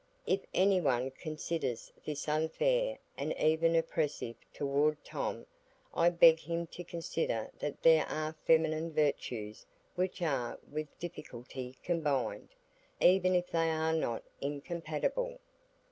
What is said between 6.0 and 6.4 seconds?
beg